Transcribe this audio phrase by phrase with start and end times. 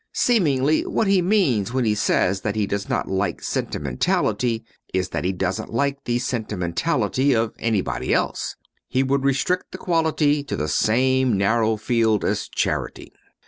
[0.15, 4.63] Seemingly, what he means when he says that he does not like sentimentality
[4.95, 8.55] is that he doesn't like the sentimentality of anybody else.
[8.87, 13.13] He would restrict the quality to the same narrow field as charity.